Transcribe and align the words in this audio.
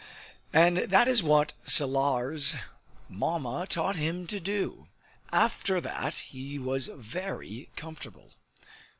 And 0.51 0.77
that 0.77 1.07
is 1.07 1.21
what 1.21 1.53
Salar's 1.63 2.55
Mamma 3.07 3.67
taught 3.69 3.97
him 3.97 4.25
to 4.25 4.39
do. 4.39 4.87
After 5.31 5.79
that 5.79 6.15
he 6.33 6.57
was 6.57 6.87
very 6.87 7.69
comfortable. 7.75 8.31